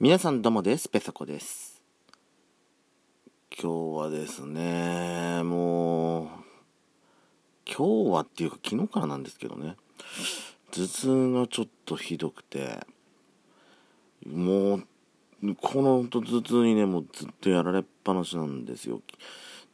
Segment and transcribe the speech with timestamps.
[0.00, 0.88] 皆さんどうもです。
[0.88, 1.82] ペソコです。
[3.50, 6.28] 今日はですね、もう、
[7.66, 9.74] 今日はっていうか昨日からなんですけどね、
[10.70, 12.86] 頭痛がちょっとひどくて、
[14.24, 14.86] もう、
[15.60, 19.02] この頭痛にね、もうずっとやられっぱなしなんですよ。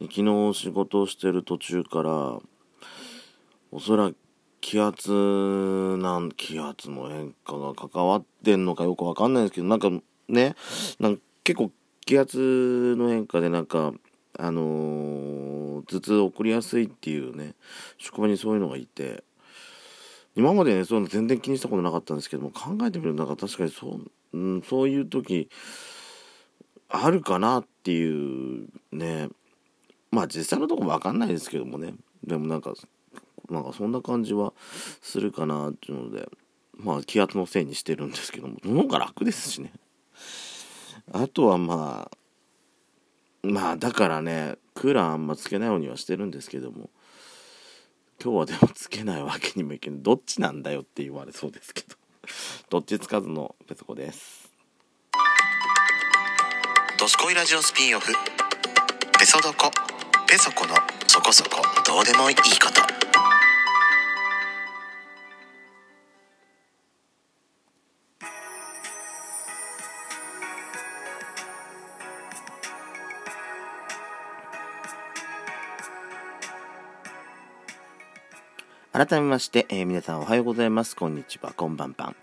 [0.01, 2.41] 昨日仕事をしてる途中から、
[3.71, 4.17] おそらく
[4.63, 9.91] 気圧なん気圧の変化が関わってんのかよくわかんないですけどなんか
[10.29, 10.55] ね。
[10.99, 11.71] なん結構
[12.07, 13.93] 気圧の変化でなんか
[14.39, 17.55] あのー、頭痛を起こりやすいっていうね
[17.99, 19.23] 職場にそういうのがいて
[20.37, 24.01] 今までねそういうの全然気にしたことなかったんですけども考えてみるとなんか確かにそ
[24.33, 25.49] う,、うん、そういう時
[26.89, 29.29] あるかなっていうね
[30.11, 31.95] まあ実際のとこ分かんないですけどもね。
[32.25, 32.73] でもなんか
[33.51, 34.55] なんかそんな感じは
[35.03, 36.29] するかなっていうので
[36.77, 39.73] まあ気圧のせいにしてるんですけどもその方が楽ですしね。
[41.13, 42.17] あとはまあ
[43.47, 46.91] まあだからねクーラーあんまつけないようにはしてるんですけども
[48.23, 51.97] 今日はでもつけないわけにもいけないどっちなんだよって言われそうですけど
[52.71, 54.51] どっちつかずのペソコです
[56.99, 58.13] 「どすこいラジオスピンオフ」
[59.19, 59.71] 「ペソドコ」
[60.27, 60.75] 「ペソコの
[61.07, 62.81] そこそこどうでもいいこと」
[78.97, 80.95] 改めまして、えー、皆さんおはようございます。
[80.95, 81.53] こんにちは。
[81.53, 82.17] こんばんぱん。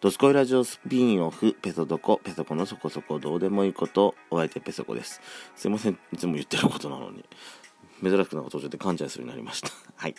[0.00, 5.20] ドスコイラジオスピンオフ、ペソドコ、ペソコのそこそこどうでもいいこと、お相手ペソコです。
[5.54, 5.96] すいません。
[6.12, 7.24] いつも言ってることなのに。
[8.02, 9.70] 珍しくなんか途中で勘違いするようになりました。
[9.94, 10.16] はい。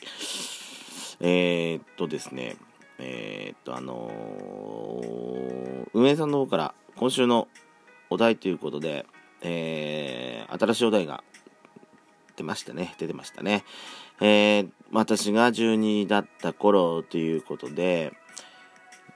[1.20, 2.56] えー、っとですね。
[3.00, 4.10] えー、っと、あの、
[5.94, 7.50] 運営さんの方から今週の
[8.10, 9.06] お題ということで、
[9.42, 11.22] えー、新しいお題が
[12.38, 12.96] 出ましたね。
[12.98, 13.66] 出てましたね。
[14.22, 18.14] えー、私が12だった頃ということで、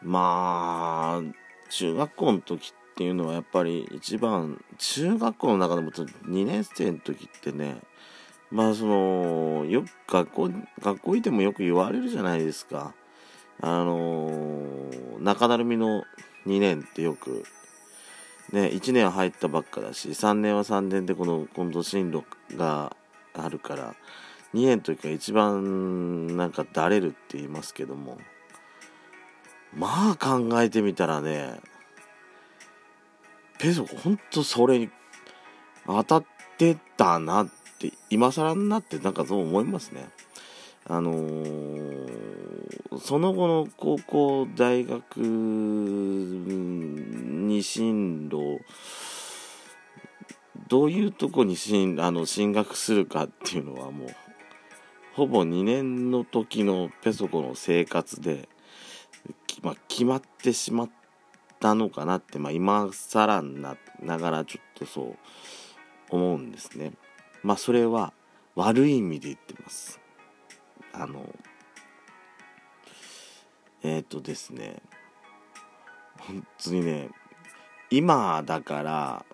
[0.02, 1.22] まあ、
[1.70, 7.78] 中学校の時っていうのはやっぱり一番、中学校の中でも2年生の時ってね、
[8.52, 10.50] まあその、よく学校、
[10.82, 12.94] 学校いてもよく言われるじゃないですか。
[13.62, 14.90] あの、
[15.20, 16.04] 中だるみの
[16.46, 17.46] 2年ってよく、
[18.52, 22.26] ね、1年入ったばっかだし、3年は3年でこの、今度進路
[22.58, 22.96] が
[23.34, 23.96] あるから、
[24.54, 28.18] 2年の時が一番なんかだれるって言いますけども。
[29.74, 31.62] まあ考えてみたらね
[33.58, 34.90] ペソコほんとそれに
[35.86, 36.26] 当たっ
[36.58, 40.10] てたなって今更になってなんかそう思いますね。
[40.88, 48.60] あのー、その後の高校大学に進路
[50.68, 54.16] どういうとこに進あの進学するかっていうのはもう
[55.14, 58.48] ほぼ2年の時のペソコの生活で、
[59.62, 60.90] まあ、決まってしまっ
[61.60, 65.18] たのかなって、まあ、今更なながらちょっとそう
[66.10, 66.94] 思うんですね。
[67.44, 68.14] まあそれは
[68.56, 70.00] 悪い意味で言ってます。
[70.94, 71.26] あの
[73.84, 74.82] えっ、ー、とですね
[76.20, 77.10] 本当にね
[77.90, 79.26] 今だから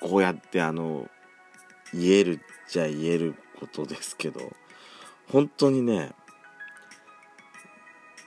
[0.00, 1.08] こうやってあの
[1.92, 2.38] 言えるっ
[2.68, 4.40] ちゃ言えることですけど
[5.32, 6.12] 本当にね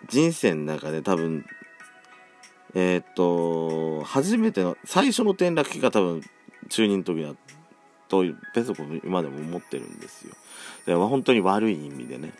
[0.10, 1.46] 人生の中で多分
[2.76, 6.22] えー、っと初めての最初の転落期が多分
[6.70, 7.36] 中2の時だ
[8.08, 10.34] とペソコ今でも思ってるんですよ。
[10.86, 12.34] で本当に悪い意味でね。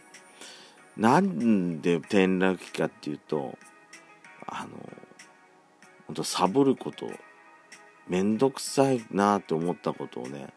[0.98, 3.58] なんで転落期かっていうと
[4.48, 4.70] あの
[6.08, 7.10] 本当サボること
[8.08, 10.54] めんどくさいなって思ったことをね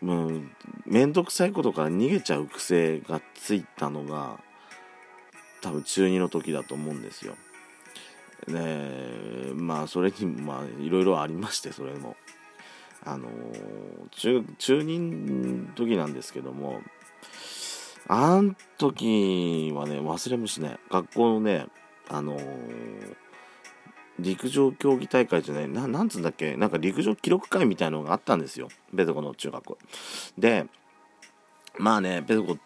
[0.00, 0.42] もう
[0.86, 4.38] 面倒くさいことから逃げちゃう癖がついたのが
[5.60, 7.36] 多分中2の時だと思うんですよ。
[8.46, 12.16] でまあそれにまあいろいろありましてそれも。
[13.04, 13.28] あの
[14.10, 14.98] 中中2
[15.68, 16.82] の時なんですけども
[18.08, 21.66] あん時はね忘れもしない学校のね
[22.08, 23.16] あのー
[24.18, 28.68] 陸上競技大会じゃない、ななんつうんだっけ、なんか陸上記録会みたいのがあったんですよ。
[28.92, 29.78] ベトコの中学校。
[30.36, 30.66] で、
[31.78, 32.58] まあね、ベトコ、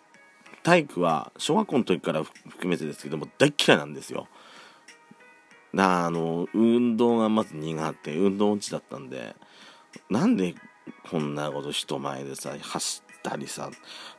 [0.62, 4.28] 体育は小学校の時から含めてですけども、大嫌いなんですよ。
[5.72, 9.34] なあの、運動がまず苦手、運動音痴だったんで、
[10.08, 10.54] なんで
[11.10, 13.70] こんなこと人前でさ、走ったりさ、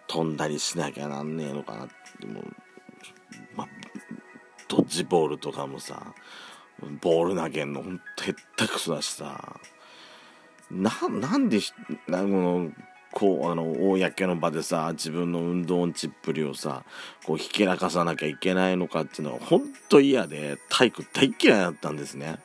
[0.07, 1.87] 飛んだりしなきゃなんねえのかなっ
[2.19, 2.55] て、もう、
[3.55, 3.67] まあ
[4.67, 6.13] ドッジボールとかもさ、
[7.01, 9.59] ボール投げんのほんとへったくそだしさ
[10.71, 11.59] ななんで
[12.07, 12.71] なこの
[13.13, 16.83] こうあの公の場でさ自分の運動音痴っぷりをさ
[17.25, 22.39] こうひけらかさなきゃいけないのかっていうのはほんと嫌で体育大嫌いだったんですね。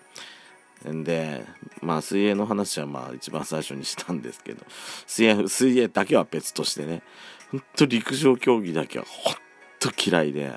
[0.85, 1.44] で
[1.81, 4.64] まあ水泳の話はまあ一番最初にしたんですけど
[5.06, 7.02] 水泳水泳だけは別としてね
[7.50, 9.35] ほんと陸上競技だけはほん
[9.81, 10.52] と嫌いで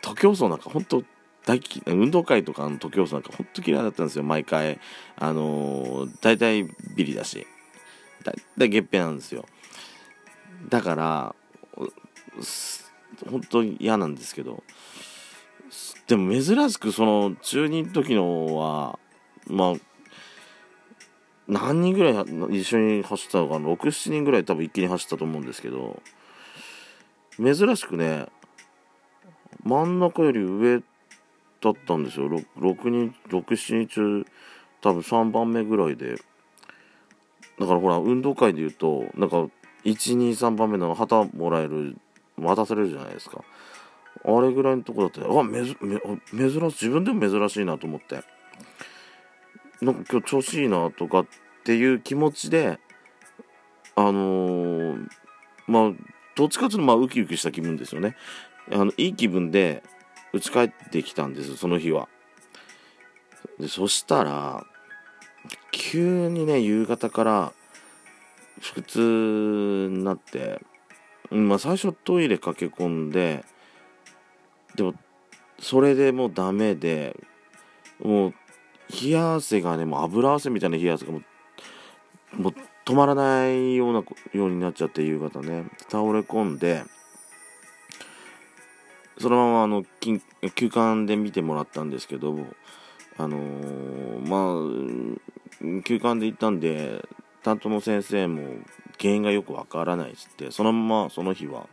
[0.00, 1.02] 徒競走なんかほんと
[1.46, 4.78] 大運動会とかの徒競走なんかほんと嫌いだったんですよ毎回。
[5.16, 7.46] あのー、大体ビリだし。
[8.24, 9.44] 大体月餅なんですよ。
[10.68, 11.34] だから
[13.28, 14.62] 本当に嫌なんですけど。
[16.06, 18.98] でも珍しくその中2の時のは
[19.46, 19.74] まあ
[21.48, 26.02] 何人ぐらい一緒に走ったのかな？67人ぐらい多分一気に走ったと思うんですけど
[27.38, 28.26] 珍しくね
[29.64, 30.82] 真ん中より上
[31.62, 32.28] だったんですよ。
[32.28, 34.26] 6人67人中
[34.80, 36.16] 多分3番目ぐらいで。
[37.58, 39.46] だからほら運動会で言うとなんか
[39.84, 41.96] 123番目の旗もらえる
[42.36, 43.44] 渡されるじゃないですか。
[44.24, 45.76] あれぐらいのとこだってあめず
[46.30, 48.22] 珍しい自分でも珍しいなと思って。
[49.80, 51.26] なんか今日調子いいなとかっ
[51.64, 52.78] ていう気持ちで
[53.96, 55.08] あのー、
[55.66, 55.92] まあ
[56.36, 58.16] どっちかというとまあウキウキした気分ですよね。
[58.70, 59.82] あのいい気分で
[60.32, 62.08] 家帰ってきたんですその日は。
[63.58, 64.64] でそしたら
[65.70, 67.52] 急にね夕方から
[68.60, 68.98] 腹痛
[69.90, 70.60] になって
[71.30, 73.44] まあ最初トイレ駆け込んで
[74.76, 74.94] でも
[75.58, 77.16] それでもうダメで
[78.02, 78.34] もう
[79.02, 81.22] 冷や汗がねもう油汗みたいな冷や汗がもう
[82.42, 84.02] もう止まらないような
[84.32, 85.66] ようになっちゃって夕方ね。
[85.88, 86.82] 倒れ込んで
[89.22, 92.36] そのままあの休館で見てもらったんですけど
[93.16, 95.18] あのー、ま
[95.70, 97.06] あ休館で行ったんで
[97.42, 98.42] 担当の先生も
[99.00, 101.66] 原因がよくわからないっつってそのままその日は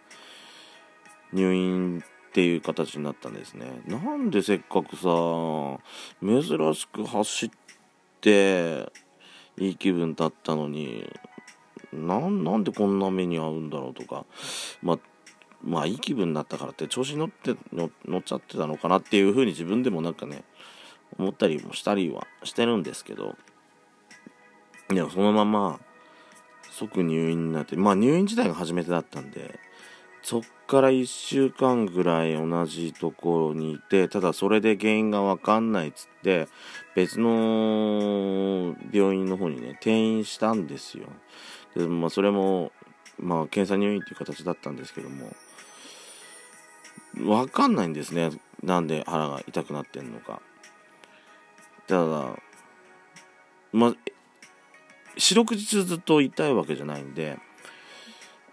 [1.33, 3.81] 入院っていう形になったんですね。
[3.87, 5.09] なんでせっかくさ
[6.21, 7.49] 珍しく走っ
[8.21, 8.91] て
[9.57, 11.11] いい気分だったのに
[11.91, 14.25] なんでこんな目に遭うんだろうとか
[14.83, 14.99] まあ
[15.63, 20.44] まあいい気分になったからって調子に乗って乗っちゃってたのかなっていうふうに自分でもなんかね
[21.17, 23.35] 思ったりもしたりはしてるんですけど
[24.89, 25.79] でもそのまま
[26.71, 29.59] 即入院になってまあ入院自体が初めてだったんで
[30.21, 36.47] そっから1週間ぐらい同じところにいてただそれで原因が分かんないっつって
[36.95, 41.06] 別の病院の方にね転院したんですよ。
[41.75, 42.71] で、まあ、それも
[43.17, 45.31] まあ検査入院っていう形だったんですけども
[47.15, 48.31] 分かんないんですね。
[48.63, 50.41] なんで腹が痛くなってんのか。
[51.88, 52.35] ただ
[53.71, 53.95] ま
[55.17, 57.38] 四六時中ずっと痛いわけじゃないんで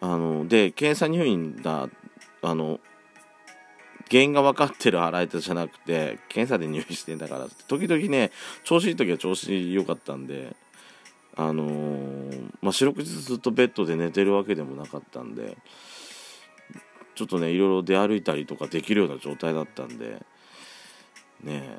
[0.01, 1.89] あので検査入院だ
[2.43, 2.81] あの
[4.11, 8.31] 原因が分かってる腹痛じゃなくて検査で入院してんだから時々ね
[8.65, 10.55] 調子いい時は調子良かったんで
[11.37, 15.57] あのー、まあ四六時ずっとベッドで寝てるわけでもなかったんで
[17.17, 20.23] ちょっとねいろいろ出歩いたりとかできるような状態だったんで
[21.43, 21.77] ね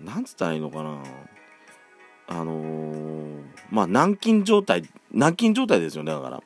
[0.00, 1.02] なんつったらいいのかな。
[2.28, 6.42] あのー、まあ軟禁状態軟禁状態ですよねだから。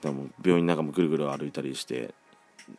[0.00, 2.14] でも病院の中もぐるぐる歩いたりして。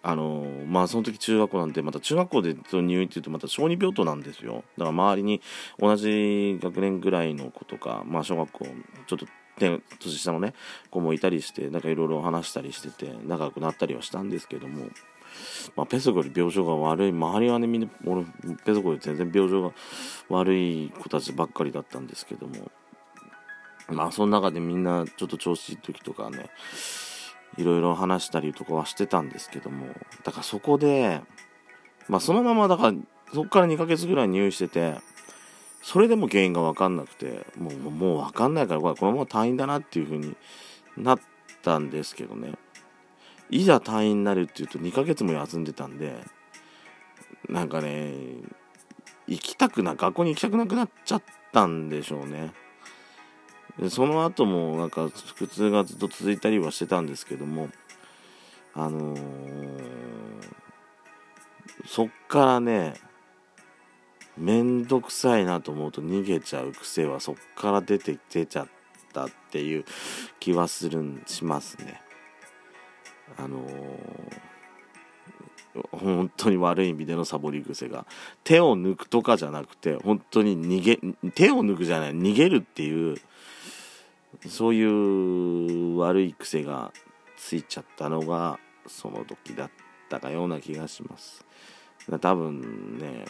[0.02, 4.64] あのー、まあその時中学校なんでまた中学校で入院っていうとまた小児病棟なんですよ。
[4.78, 5.42] だから周りに
[5.78, 8.66] 同じ学年ぐらいの子とかまあ小学校
[9.08, 9.28] ちょっと
[9.60, 10.54] 年下のね
[10.90, 14.88] 子もいたりしてなんかいろいろ話したりしてて仲良くなったりはしたんですけども
[15.76, 17.12] まあ、ペソコより病状が悪い。
[17.12, 18.24] 周りはねみんな俺
[18.66, 19.72] ペソコより全然病状が
[20.30, 22.72] 悪い子たちばっかりだったんですけども
[23.90, 26.50] まあその中でみんなちょっと調子いい時とかね
[27.58, 29.88] いろいろ話したりとかはしてたんですけども
[30.24, 31.22] だからそこで
[32.08, 32.98] まあそのままだから
[33.34, 34.96] そこから2ヶ月ぐらい入院してて
[35.84, 40.36] それでも原因が分かんなくてもうもう分かんないからこれこのまま退院だなっていう風に
[40.98, 41.20] なっ
[41.62, 42.54] たんですけどね。
[43.50, 46.16] いざ退院になるっていうと2ヶ月も休んでたんで
[47.50, 48.14] なんかね
[49.28, 52.54] 行きたくな学校に行きたくなくなっちゃったんでしょうね。
[53.78, 57.68] でその後もなんか腹痛がずっと続いたりはしてたんですけども
[58.74, 59.20] あのー、
[61.86, 62.94] そっからね
[64.38, 68.68] めんどくさいなと思うと逃げちゃう癖はそっから出て出ちゃっ
[69.14, 69.86] たっていう
[70.40, 72.02] 気はするんしますね。
[73.38, 78.06] あのー、本当に悪い意味でのサボり癖が
[78.44, 81.00] 手を抜くとかじゃなくて本当に逃げ
[81.32, 83.18] 手を抜くじゃない逃げるっていう
[84.48, 86.92] そういう悪い癖が
[87.38, 89.72] ついちゃったのがその時だっ
[90.10, 91.44] たかような気がします
[92.20, 93.26] 多分ね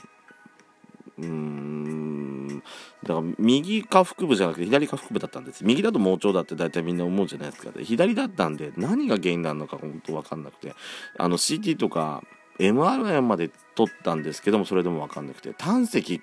[1.20, 2.64] うーん。
[3.04, 5.64] だから右下腹部じゃなくて左下腹部だったんです。
[5.66, 7.72] 右だと盲腸だって大体みんな思うじゃないですか。
[7.72, 10.74] で左だったんで何が原因なのか本当分かんなくて。
[11.18, 12.24] あの CT とか
[12.60, 15.54] MRI まで取ったんですけどもそれでも分かんなくて。
[15.54, 16.22] 胆石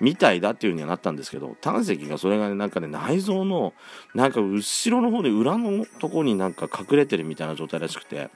[0.00, 3.72] みたいだっていう風にはなったんですけど胆石がそれがねなんかね内臓の
[4.14, 8.28] なんか後ろの方で裏のとこになんか隠れてるみたいな状態らしくて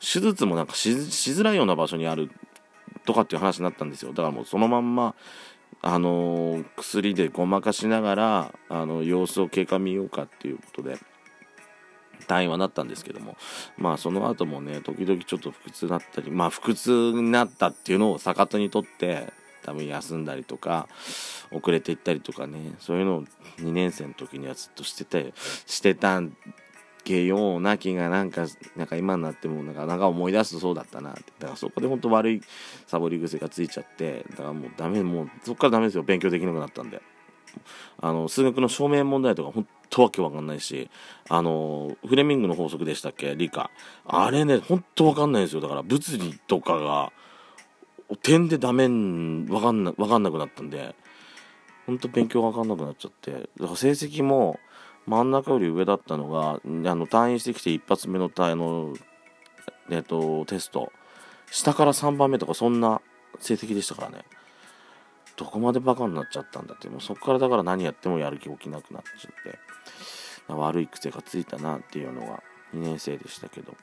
[0.00, 2.30] 手術もなんかしづらいような場所にある
[3.08, 4.10] とかっていう話になったんですよ。
[4.10, 5.14] だからもうそのまんま
[5.80, 10.98] あの、薬でごまかしながらあの様子を経過見ようかっていうことで
[12.26, 13.38] 退院はなったんですけども。
[13.78, 19.32] まあその後もね時々ちょっと腹痛だったりまあ腹痛になったっていうのを逆手にとって
[19.64, 20.86] 多分休んだりとか
[21.50, 23.24] 遅れていったりとかねそういうのを
[23.60, 26.36] 2年生の時にはずっとしててしてたん
[27.04, 31.22] けような気がなんかなんか今になってもなかなか思い出すとそうだったなって。
[31.38, 32.40] だからそこで本当悪い
[32.86, 36.02] サボり癖がついちゃってだからもうダメもうそこからダメですよ。
[36.02, 37.00] 勉強できなくなったんで。
[38.00, 40.90] あの数学の証明問題とか本当わけわかんないし
[41.28, 43.34] あのフレミングの法則でしたっけ？
[43.34, 43.70] 理科。
[44.06, 45.60] あれね本当わかんないんですよ。
[45.60, 47.10] だから物理とかが
[48.22, 48.84] 点でダメ
[49.52, 50.94] わかんなわかんなくなったんで
[51.86, 53.32] 本当勉強わかんなくなっちゃって。
[53.32, 54.60] だから成績も
[55.08, 58.94] 真ん中より上だったのがあの退院してきて一発目のあの、
[59.90, 60.92] えっと、テスト。
[61.50, 63.00] 下から3番目とかそんな
[63.40, 64.24] 成績でしたからね。
[65.36, 69.58] どこまでバカになっちゃったんだってもうそこからだから何やってもやる気起きなくなっちゃって。
[70.52, 72.42] 悪い癖がついたなっていうのが
[72.74, 73.74] 2年生でしたけど。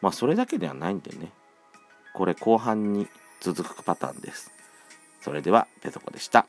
[0.00, 1.30] まあそれだけではないんでね。
[2.12, 3.06] これ後半に
[3.40, 4.50] 続くパターンです。
[5.20, 6.46] それではペソコでした。